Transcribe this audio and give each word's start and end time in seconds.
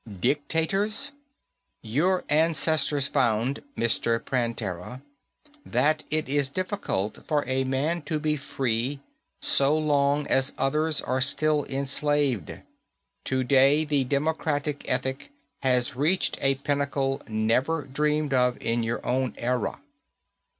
Dictators? 0.19 1.11
Your 1.83 2.23
ancestors 2.27 3.07
found, 3.07 3.61
Mr. 3.77 4.19
Prantera, 4.19 5.03
that 5.63 6.05
it 6.09 6.27
is 6.27 6.49
difficult 6.49 7.23
for 7.27 7.47
a 7.47 7.65
man 7.65 8.01
to 8.09 8.17
be 8.19 8.35
free 8.35 8.99
so 9.43 9.77
long 9.77 10.25
as 10.25 10.55
others 10.57 11.01
are 11.01 11.21
still 11.21 11.65
enslaved. 11.65 12.61
Today 13.23 13.85
the 13.85 14.03
democratic 14.03 14.89
ethic 14.89 15.31
has 15.61 15.95
reached 15.95 16.39
a 16.41 16.55
pinnacle 16.55 17.21
never 17.29 17.83
dreamed 17.83 18.33
of 18.33 18.59
in 18.59 18.81
your 18.81 19.05
own 19.05 19.35
era." 19.37 19.81